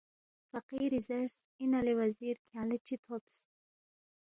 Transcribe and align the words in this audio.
فقیری 0.51 0.99
زیرس، 1.07 1.35
اِنا 1.59 1.79
لے 1.85 1.93
وزیر 2.01 2.35
کھیانگ 2.45 2.69
لہ 2.71 2.77
چِہ 2.85 2.95
تھوبس؟ 3.03 3.35